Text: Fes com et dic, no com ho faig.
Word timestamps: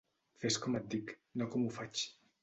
Fes 0.43 0.55
com 0.63 0.77
et 0.79 0.87
dic, 0.93 1.13
no 1.41 1.47
com 1.55 1.67
ho 1.67 1.69
faig. 1.77 2.07